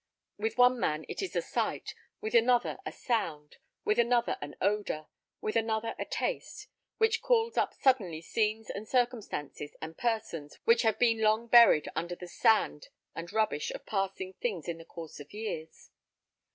[0.39, 5.09] With one man it is a sight; with another, a sound; with another, an odour;
[5.41, 10.97] with another, a taste, which calls up suddenly scenes and circumstances and persons, which have
[10.97, 15.33] been long buried beneath the sand and rubbish of passing things in the course of
[15.35, 15.91] years.